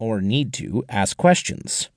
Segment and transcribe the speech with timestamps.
[0.00, 1.88] or need to, ask questions.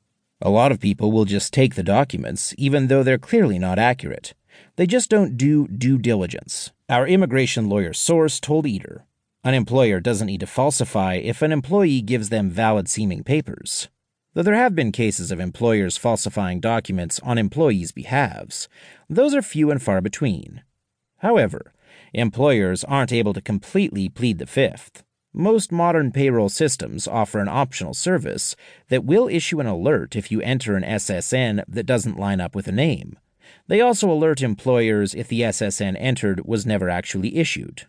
[0.41, 4.35] A lot of people will just take the documents, even though they're clearly not accurate.
[4.75, 6.71] They just don't do due diligence.
[6.89, 9.05] Our immigration lawyer source told Eater
[9.45, 13.89] an employer doesn't need to falsify if an employee gives them valid seeming papers.
[14.33, 18.69] Though there have been cases of employers falsifying documents on employees' behalves,
[19.09, 20.63] those are few and far between.
[21.17, 21.73] However,
[22.13, 25.03] employers aren't able to completely plead the fifth.
[25.35, 28.55] Most modern payroll systems offer an optional service
[28.89, 32.67] that will issue an alert if you enter an SSN that doesn't line up with
[32.67, 33.17] a name.
[33.67, 37.87] They also alert employers if the SSN entered was never actually issued.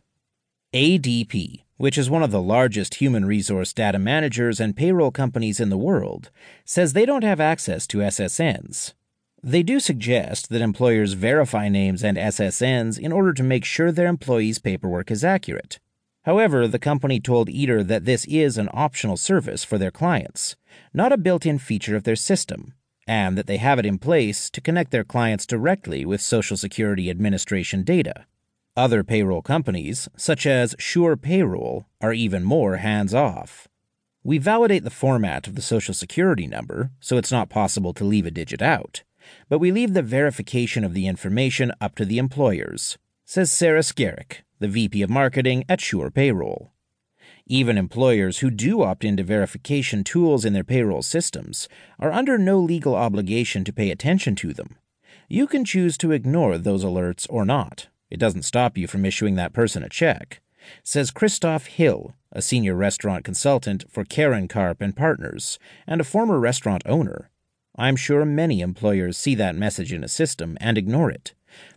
[0.73, 5.69] ADP, which is one of the largest human resource data managers and payroll companies in
[5.69, 6.31] the world,
[6.65, 8.95] says they don't have access to SSNs.
[9.43, 14.09] They do suggest that employers verify names and SSNs in order to make sure their
[14.09, 15.79] employees' paperwork is accurate.
[16.25, 20.57] However, the company told Eater that this is an optional service for their clients,
[20.93, 22.73] not a built in feature of their system,
[23.07, 27.11] and that they have it in place to connect their clients directly with Social Security
[27.11, 28.25] Administration data.
[28.77, 33.69] Other payroll companies, such as Sure Payroll, are even more hands off.
[34.25, 38.25] We validate the format of the Social Security number, so it's not possible to leave
[38.25, 39.03] a digit out,
[39.51, 44.39] but we leave the verification of the information up to the employers, says Sarah Skerrick,
[44.65, 46.73] the VP of Marketing at Sure Payroll.
[47.45, 52.59] Even employers who do opt into verification tools in their payroll systems are under no
[52.59, 54.77] legal obligation to pay attention to them.
[55.29, 57.89] You can choose to ignore those alerts or not.
[58.09, 60.41] It doesn't stop you from issuing that person a check,
[60.83, 66.41] says Christoph Hill, a senior restaurant consultant for Karen Karp and Partners and a former
[66.41, 67.29] restaurant owner.
[67.77, 71.35] I'm sure many employers see that message in a system and ignore it.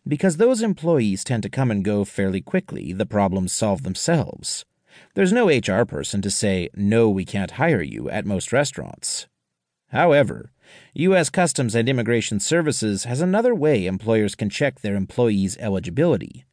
[0.07, 4.65] Because those employees tend to come and go fairly quickly, the problems solve themselves.
[5.13, 9.27] There's no HR person to say, no, we can't hire you at most restaurants.
[9.89, 10.51] However,
[10.93, 11.29] U.S.
[11.29, 16.45] Customs and Immigration Services has another way employers can check their employees' eligibility.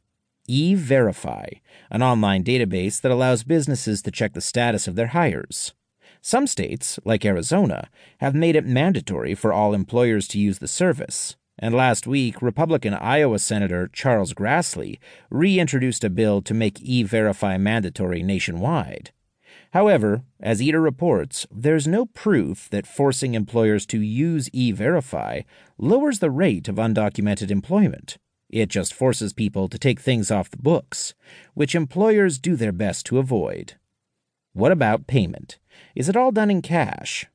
[0.47, 1.47] E-Verify,
[1.89, 5.73] an online database that allows businesses to check the status of their hires.
[6.21, 11.35] Some states, like Arizona, have made it mandatory for all employers to use the service.
[11.57, 14.99] And last week, Republican Iowa Senator Charles Grassley
[15.29, 19.11] reintroduced a bill to make e verify mandatory nationwide.
[19.71, 25.41] However, as Eater reports, there's no proof that forcing employers to use e verify
[25.77, 28.17] lowers the rate of undocumented employment.
[28.49, 31.13] It just forces people to take things off the books,
[31.53, 33.73] which employers do their best to avoid.
[34.53, 35.59] What about payment?
[35.95, 37.25] Is it all done in cash?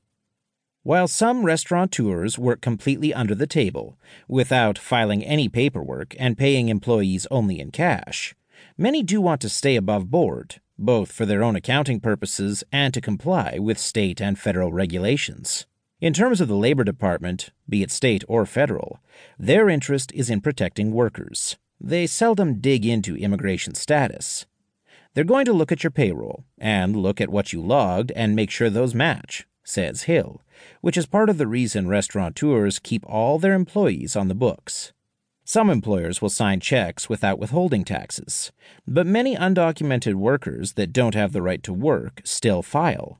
[0.82, 3.98] While some restaurateurs work completely under the table,
[4.28, 8.34] without filing any paperwork and paying employees only in cash,
[8.78, 13.00] many do want to stay above board both for their own accounting purposes and to
[13.00, 15.66] comply with state and federal regulations.
[16.00, 18.98] In terms of the Labor Department, be it state or federal,
[19.38, 21.58] their interest is in protecting workers.
[21.78, 24.46] They seldom dig into immigration status.
[25.12, 28.50] They're going to look at your payroll and look at what you logged and make
[28.50, 30.42] sure those match, says Hill,
[30.80, 34.92] which is part of the reason restaurateurs keep all their employees on the books.
[35.44, 38.52] Some employers will sign checks without withholding taxes,
[38.86, 43.18] but many undocumented workers that don't have the right to work still file.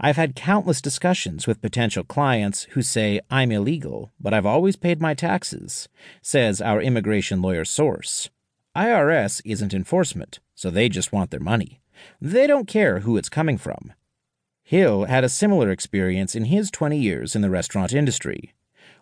[0.00, 5.00] I've had countless discussions with potential clients who say, I'm illegal, but I've always paid
[5.00, 5.88] my taxes,
[6.22, 8.30] says our immigration lawyer source.
[8.76, 11.80] IRS isn't enforcement, so they just want their money.
[12.20, 13.92] They don't care who it's coming from.
[14.68, 18.52] Hill had a similar experience in his 20 years in the restaurant industry.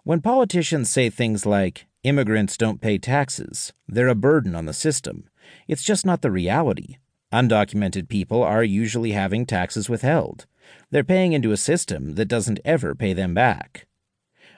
[0.04, 3.72] When politicians say things like, Immigrants don't pay taxes.
[3.88, 5.28] They're a burden on the system.
[5.66, 6.99] It's just not the reality.
[7.32, 10.47] Undocumented people are usually having taxes withheld.
[10.93, 13.88] They're paying into a system that doesn't ever pay them back.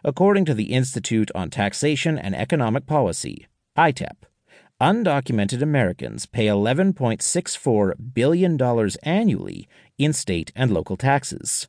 [0.04, 3.46] According to the Institute on Taxation and Economic Policy,
[3.78, 4.27] ITEP,
[4.80, 9.68] undocumented Americans pay $11.64 billion annually
[9.98, 11.68] in state and local taxes.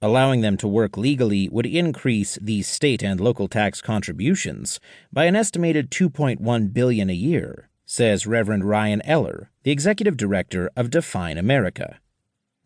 [0.00, 4.78] Allowing them to work legally would increase these state and local tax contributions
[5.12, 10.90] by an estimated 2.1 billion a year, says Reverend Ryan Eller, the executive director of
[10.90, 11.98] Define America.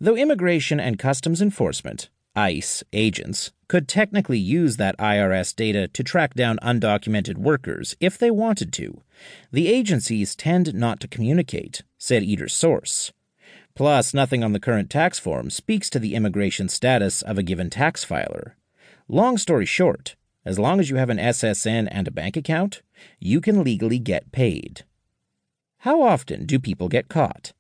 [0.01, 2.09] Though Immigration and Customs Enforcement,
[2.39, 8.31] ICE agents could technically use that IRS data to track down undocumented workers if they
[8.31, 9.03] wanted to,
[9.51, 13.13] the agencies tend not to communicate, said Eater's source.
[13.75, 17.71] Plus, nothing on the current tax form speaks to the immigration status of a given
[17.71, 18.57] tax filer.
[19.09, 20.15] Long story short,
[20.45, 22.83] as long as you have an SSN and a bank account,
[23.19, 24.85] you can legally get paid.
[25.79, 27.53] How often do people get caught?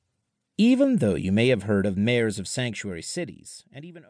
[0.56, 4.02] Even though you may have heard of mayors of sanctuary cities and even